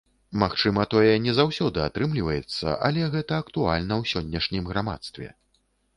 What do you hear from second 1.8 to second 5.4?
атрымліваецца, але гэта актуальна ў сённяшнім грамадстве.